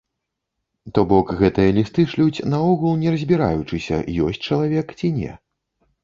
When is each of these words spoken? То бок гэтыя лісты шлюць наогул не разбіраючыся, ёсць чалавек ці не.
То 0.97 1.01
бок 1.09 1.27
гэтыя 1.41 1.73
лісты 1.77 2.05
шлюць 2.13 2.43
наогул 2.53 2.93
не 3.01 3.13
разбіраючыся, 3.15 3.99
ёсць 4.29 4.41
чалавек 4.47 4.87
ці 4.99 5.13
не. 5.19 5.31